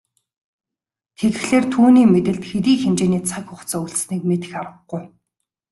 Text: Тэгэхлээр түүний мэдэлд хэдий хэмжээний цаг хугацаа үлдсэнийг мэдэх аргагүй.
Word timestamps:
Тэгэхлээр 1.17 1.65
түүний 1.73 2.07
мэдэлд 2.13 2.43
хэдий 2.49 2.77
хэмжээний 2.83 3.23
цаг 3.29 3.43
хугацаа 3.49 3.81
үлдсэнийг 3.83 4.23
мэдэх 4.29 4.51
аргагүй. 4.61 5.03